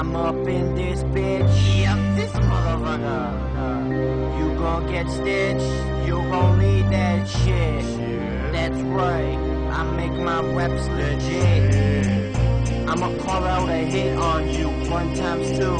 I'm 0.00 0.16
up 0.16 0.34
in 0.48 0.74
this 0.76 1.02
bitch. 1.04 1.78
Yep, 1.78 2.16
this 2.16 2.32
motherfucker. 2.32 3.34
Uh, 3.54 4.38
you 4.38 4.54
gon' 4.54 4.90
get 4.90 5.06
stitched. 5.10 6.06
You 6.06 6.14
gon' 6.30 6.58
need 6.58 6.86
that 6.86 7.28
shit. 7.28 7.84
That's 8.50 8.80
right. 8.80 9.36
I 9.70 9.82
make 9.96 10.12
my 10.12 10.40
reps 10.54 10.88
legit. 10.88 12.29
I'ma 12.90 13.16
call 13.18 13.44
out 13.44 13.68
a 13.68 13.76
hit 13.76 14.18
on 14.18 14.48
you 14.48 14.66
one 14.90 15.14
times 15.14 15.56
two. 15.56 15.76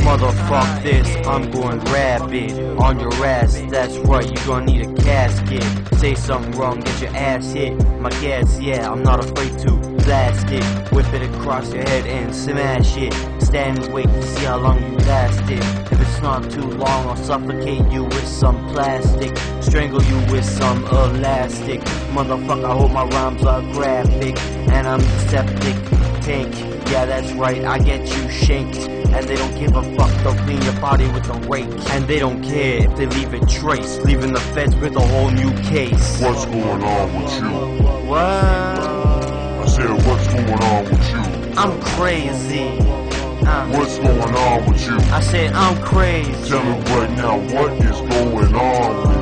Motherfuck 0.00 0.82
this, 0.82 1.06
I'm 1.26 1.50
going 1.50 1.78
rabid 1.92 2.58
on 2.80 2.98
your 2.98 3.12
ass. 3.22 3.60
That's 3.68 3.98
right, 3.98 4.26
you 4.26 4.46
gonna 4.46 4.64
need 4.64 4.88
a 4.88 4.94
casket. 5.02 5.62
Say 5.98 6.14
something 6.14 6.52
wrong, 6.52 6.80
get 6.80 7.02
your 7.02 7.14
ass 7.14 7.52
hit. 7.52 7.74
My 8.00 8.08
gas, 8.22 8.58
yeah, 8.60 8.90
I'm 8.90 9.02
not 9.02 9.22
afraid 9.22 9.58
to 9.58 9.72
blast 10.04 10.46
it. 10.50 10.64
Whip 10.90 11.12
it 11.12 11.22
across 11.34 11.70
your 11.74 11.82
head 11.82 12.06
and 12.06 12.34
smash 12.34 12.96
it. 12.96 13.12
Stand 13.42 13.80
and 13.80 13.92
wait 13.92 14.06
to 14.06 14.22
see 14.22 14.46
how 14.46 14.56
long 14.56 14.78
you 14.82 14.96
last 15.00 15.50
it. 15.50 15.62
If 15.92 16.00
it's 16.00 16.22
not 16.22 16.50
too 16.50 16.62
long, 16.62 17.08
I'll 17.08 17.16
suffocate 17.16 17.92
you 17.92 18.04
with 18.04 18.26
some 18.26 18.56
plastic. 18.72 19.36
Strangle 19.60 20.02
you 20.02 20.32
with 20.32 20.46
some 20.46 20.82
elastic. 20.86 21.80
Motherfucker, 22.16 22.64
I 22.64 22.72
hope 22.72 22.90
my 22.90 23.04
rhymes 23.04 23.44
are 23.44 23.60
graphic. 23.74 24.38
And 24.70 24.86
I'm 24.86 25.02
septic 25.28 25.97
Yeah, 26.28 27.06
that's 27.06 27.32
right, 27.32 27.64
I 27.64 27.78
get 27.78 28.00
you 28.00 28.30
shanked. 28.30 28.76
And 28.86 29.26
they 29.26 29.34
don't 29.36 29.58
give 29.58 29.74
a 29.74 29.82
fuck, 29.96 30.10
they'll 30.22 30.34
clean 30.44 30.60
your 30.60 30.74
body 30.74 31.06
with 31.08 31.26
a 31.30 31.48
rake. 31.48 31.70
And 31.92 32.06
they 32.06 32.18
don't 32.18 32.42
care 32.42 32.84
if 32.84 32.94
they 32.96 33.06
leave 33.06 33.32
a 33.32 33.40
trace, 33.46 33.96
leaving 34.00 34.34
the 34.34 34.40
feds 34.40 34.76
with 34.76 34.94
a 34.96 35.00
whole 35.00 35.30
new 35.30 35.50
case. 35.62 36.20
What's 36.20 36.44
going 36.44 36.82
on 36.82 37.22
with 37.22 37.32
you? 37.40 37.48
What? 38.06 38.18
I 38.20 39.66
said, 39.66 39.90
what's 40.06 40.26
going 40.28 40.62
on 40.62 40.84
with 40.84 41.10
you? 41.10 41.52
I'm 41.56 41.80
crazy. 41.80 42.78
Uh, 43.48 43.66
What's 43.70 43.96
going 43.98 44.20
on 44.20 44.66
with 44.70 44.86
you? 44.86 44.96
I 45.10 45.20
said 45.20 45.54
I'm 45.54 45.82
crazy. 45.82 46.50
Tell 46.50 46.62
me 46.62 46.78
right 46.94 47.10
now, 47.16 47.38
what 47.38 47.72
is 47.82 48.00
going 48.02 48.54
on 48.54 49.08
with 49.08 49.16
you? 49.16 49.17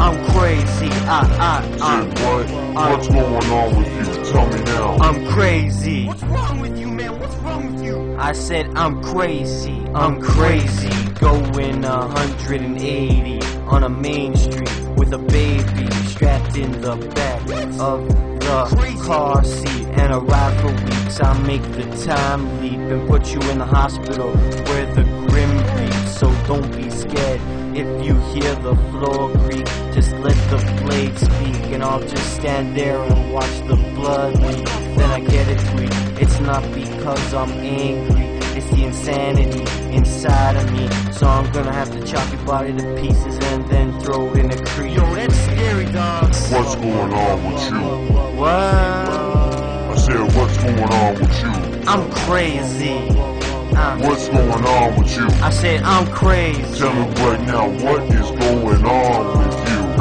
I'm 0.00 0.24
crazy. 0.30 0.88
I, 1.06 1.20
I, 1.40 1.62
Said 1.62 1.82
I, 1.82 2.04
what? 2.04 2.90
What's 2.90 3.08
going 3.08 3.50
on 3.50 3.76
with 3.76 4.16
you? 4.16 4.24
Tell 4.32 4.46
me 4.46 4.62
now. 4.64 4.96
I'm 4.98 5.26
crazy. 5.26 6.06
What's 6.06 6.22
wrong 6.22 6.60
with 6.60 6.78
you, 6.78 6.88
man? 6.88 7.18
What's 7.18 7.34
wrong 7.36 7.72
with 7.72 7.84
you? 7.84 8.16
I 8.18 8.32
said 8.32 8.66
I'm 8.76 9.02
crazy. 9.02 9.84
I'm 9.94 10.20
crazy. 10.20 10.90
Going 11.14 11.82
180 11.82 13.40
on 13.66 13.84
a 13.84 13.88
main 13.88 14.36
street 14.36 14.70
with 14.96 15.12
a 15.12 15.18
baby 15.18 15.90
strapped 16.06 16.56
in 16.56 16.80
the 16.80 16.96
back 17.14 17.40
of 17.80 18.08
the 18.40 19.02
car 19.04 19.44
seat 19.44 19.86
and 19.88 20.12
a 20.12 20.18
ride 20.18 20.60
for 20.60 20.72
weeks. 20.84 21.20
I 21.20 21.38
make 21.42 21.62
the 21.72 21.84
time 22.04 22.60
leap 22.60 22.78
and 22.78 23.08
put 23.08 23.32
you 23.32 23.40
in 23.50 23.58
the 23.58 23.66
hospital 23.66 24.30
where 24.30 24.86
the 24.94 25.04
grim 25.28 25.50
bleeds. 25.74 26.18
So 26.18 26.32
don't 26.46 26.74
be 26.74 26.90
scared 26.90 27.40
if 27.76 28.04
you 28.04 28.14
hear 28.32 28.54
the 28.56 28.74
floor 28.90 29.30
creak. 29.44 29.67
Just 29.98 30.12
let 30.18 30.36
the 30.48 30.58
blade 30.84 31.18
speak, 31.18 31.72
and 31.74 31.82
I'll 31.82 31.98
just 31.98 32.36
stand 32.36 32.76
there 32.76 33.02
and 33.02 33.32
watch 33.32 33.50
the 33.66 33.74
blood 33.96 34.40
leak. 34.42 34.64
Then 34.96 35.10
I 35.10 35.18
get 35.18 35.48
it 35.48 35.58
tweet. 35.70 35.90
It's 36.22 36.38
not 36.38 36.62
because 36.72 37.34
I'm 37.34 37.50
angry. 37.50 38.26
It's 38.56 38.70
the 38.70 38.84
insanity 38.84 39.62
inside 39.92 40.54
of 40.54 40.72
me. 40.72 40.88
So 41.10 41.26
I'm 41.26 41.50
gonna 41.50 41.72
have 41.72 41.90
to 41.90 42.00
chop 42.06 42.32
your 42.32 42.44
body 42.46 42.74
to 42.74 42.94
pieces 42.94 43.40
and 43.46 43.68
then 43.68 43.98
throw 43.98 44.30
it 44.30 44.38
in 44.38 44.52
a 44.52 44.64
creek. 44.66 44.94
Yo, 44.94 45.14
that's 45.16 45.34
scary, 45.34 45.86
dog. 45.86 46.26
What's 46.26 46.76
going 46.76 47.12
on 47.12 47.52
with 47.52 47.64
you? 47.68 48.38
What? 48.38 48.48
I 48.48 49.96
said, 49.96 50.20
what's 50.36 50.58
going 50.58 50.92
on 50.92 51.14
with 51.14 51.42
you? 51.42 51.82
I'm 51.90 52.08
crazy. 52.12 53.18
Uh, 53.78 53.98
What's 53.98 54.28
going 54.28 54.64
on 54.64 54.96
with 54.96 55.16
you? 55.16 55.26
I 55.42 55.50
said 55.50 55.82
I'm 55.82 56.06
crazy. 56.12 56.78
Tell 56.78 56.92
me 56.94 57.02
right 57.24 57.40
now, 57.46 57.68
what 57.84 58.02
is 58.14 58.30
going 58.30 58.84
on 58.84 59.26
with 59.26 59.36
you? 59.36 59.37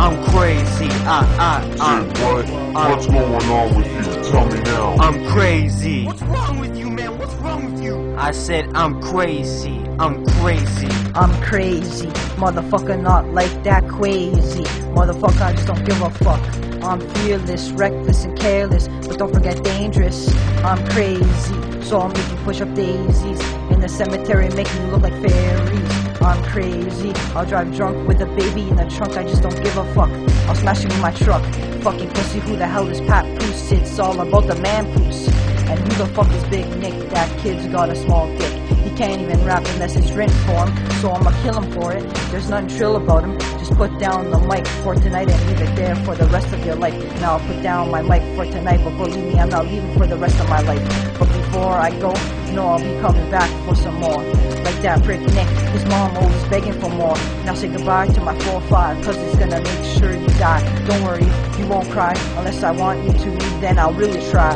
I'm 0.08 0.24
crazy. 0.24 0.88
I, 1.06 1.20
I, 1.38 1.62
Said 1.70 1.82
I. 1.82 2.02
what? 2.24 2.90
What's 2.90 3.08
going 3.08 3.44
on 3.52 3.76
with 3.76 3.88
you? 3.88 4.32
Tell 4.32 4.46
me 4.48 4.62
now. 4.62 4.96
I'm 5.02 5.26
crazy. 5.28 6.06
What's 6.06 6.22
wrong 6.22 6.60
with 6.62 6.78
you, 6.78 6.90
man? 6.90 7.18
What's 7.18 7.34
wrong 7.36 7.74
with 7.74 7.84
you? 7.84 8.16
I 8.16 8.32
said 8.32 8.70
I'm 8.74 9.02
crazy. 9.02 9.84
I'm 10.00 10.26
crazy. 10.26 10.88
I'm 11.14 11.34
crazy, 11.42 12.08
motherfucker, 12.38 13.02
not 13.02 13.26
like 13.34 13.52
that 13.64 13.86
crazy. 13.90 14.64
Motherfucker, 14.96 15.42
I 15.42 15.52
just 15.52 15.68
don't 15.68 15.84
give 15.84 16.02
a 16.02 16.10
fuck. 16.10 16.42
I'm 16.82 17.02
fearless, 17.16 17.72
reckless, 17.72 18.24
and 18.24 18.40
careless, 18.40 18.88
but 18.88 19.18
don't 19.18 19.34
forget 19.34 19.62
dangerous. 19.62 20.34
I'm 20.64 20.88
crazy, 20.88 21.82
so 21.82 22.00
I'll 22.00 22.08
make 22.08 22.30
you 22.30 22.38
push 22.46 22.62
up 22.62 22.74
daisies 22.76 23.42
in 23.72 23.82
the 23.82 23.90
cemetery, 23.90 24.48
making 24.56 24.86
you 24.86 24.88
look 24.92 25.02
like 25.02 25.22
fairies. 25.22 26.07
I'm 26.28 26.44
crazy, 26.44 27.14
I'll 27.34 27.46
drive 27.46 27.74
drunk 27.74 28.06
with 28.06 28.22
a 28.22 28.26
baby 28.26 28.68
in 28.68 28.76
the 28.76 28.86
trunk, 28.86 29.16
I 29.16 29.24
just 29.24 29.42
don't 29.42 29.56
give 29.64 29.78
a 29.78 29.94
fuck. 29.94 30.10
I'll 30.50 30.56
smash 30.56 30.84
you 30.84 30.90
in 30.90 31.00
my 31.00 31.12
truck. 31.12 31.42
Fucking 31.82 32.10
pussy, 32.10 32.40
who 32.40 32.58
the 32.58 32.68
hell 32.68 32.86
is 32.90 33.00
Pat 33.00 33.24
Poos? 33.40 33.72
It's 33.72 33.98
all 33.98 34.20
about 34.20 34.46
the 34.46 34.56
man 34.56 34.86
poos. 34.94 35.30
And 35.70 35.80
who 35.80 36.04
the 36.04 36.06
fuck 36.14 36.30
is 36.34 36.44
Big 36.46 36.68
Nick? 36.80 37.10
That 37.12 37.40
kid's 37.40 37.68
got 37.68 37.90
a 37.90 37.96
small 37.96 38.28
dick. 38.38 38.57
Can't 38.98 39.22
even 39.22 39.46
rap 39.46 39.64
unless 39.74 39.96
it's 39.96 40.10
written 40.14 40.36
for 40.48 40.66
him, 40.66 40.92
so 41.02 41.12
I'ma 41.12 41.30
kill 41.44 41.62
him 41.62 41.72
for 41.72 41.94
it. 41.94 42.04
There's 42.32 42.50
nothing 42.50 42.76
trill 42.76 42.96
about 42.96 43.26
him. 43.26 43.38
Just 43.60 43.76
put 43.76 43.96
down 44.00 44.32
the 44.32 44.40
mic 44.40 44.66
for 44.82 44.96
tonight 44.96 45.30
and 45.30 45.48
leave 45.48 45.62
it 45.70 45.76
there 45.76 45.96
for 45.98 46.16
the 46.16 46.26
rest 46.26 46.52
of 46.52 46.66
your 46.66 46.74
life. 46.78 46.98
Now 47.22 47.34
I'll 47.34 47.46
put 47.46 47.62
down 47.62 47.92
my 47.92 48.02
mic 48.02 48.24
for 48.36 48.46
tonight, 48.46 48.82
but 48.84 48.98
believe 48.98 49.24
me, 49.24 49.40
I'm 49.40 49.50
not 49.50 49.68
leaving 49.68 49.94
for 49.96 50.08
the 50.08 50.18
rest 50.18 50.40
of 50.40 50.50
my 50.50 50.62
life. 50.62 50.82
But 51.20 51.28
before 51.28 51.74
I 51.74 51.92
go, 51.92 52.12
you 52.48 52.54
know 52.54 52.66
I'll 52.70 52.80
be 52.80 53.00
coming 53.00 53.30
back 53.30 53.52
for 53.68 53.76
some 53.76 54.00
more. 54.00 54.18
Like 54.18 54.82
that 54.82 55.04
prick 55.04 55.22
Nick, 55.22 55.48
his 55.48 55.86
mom 55.86 56.18
always 56.18 56.44
begging 56.46 56.74
for 56.74 56.90
more. 56.90 57.16
Now 57.46 57.54
say 57.54 57.68
goodbye 57.68 58.08
to 58.08 58.22
my 58.22 58.36
4-5, 58.40 59.04
cause 59.04 59.16
it's 59.16 59.38
gonna 59.38 59.62
make 59.62 60.00
sure 60.00 60.12
you 60.12 60.28
die. 60.40 60.64
Don't 60.88 61.04
worry, 61.04 61.30
you 61.60 61.68
won't 61.68 61.88
cry, 61.92 62.16
unless 62.38 62.64
I 62.64 62.72
want 62.72 63.04
you 63.04 63.14
to, 63.14 63.30
then 63.62 63.78
I'll 63.78 63.94
really 63.94 64.28
try. 64.32 64.56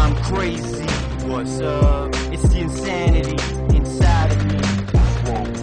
I'm 0.00 0.16
crazy. 0.24 0.86
What's 1.26 1.60
up? 1.60 2.14
It's 2.32 2.48
the 2.48 2.60
insanity 2.60 3.36
inside 3.76 4.32
of 4.32 4.44
me. 4.46 4.60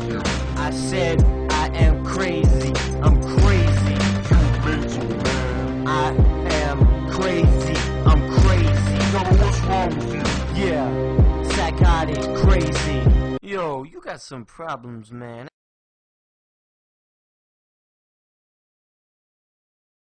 You? 0.07 0.21
I 0.55 0.69
said 0.69 1.23
I 1.49 1.69
am 1.69 2.05
crazy. 2.05 2.71
I'm 3.01 3.19
crazy. 3.39 3.95
Mental 4.63 5.07
man. 5.23 5.87
I 5.87 6.09
am 6.61 7.09
crazy. 7.09 7.75
I'm 8.05 8.21
crazy. 8.39 8.97
Me 9.11 9.37
what's 9.41 9.59
wrong 9.61 9.89
with 9.95 10.13
you? 10.13 10.65
Yeah, 10.65 11.43
psychotic, 11.55 12.23
crazy. 12.43 13.37
Yo, 13.41 13.83
you 13.83 13.99
got 13.99 14.21
some 14.21 14.45
problems, 14.45 15.11
man. 15.11 15.47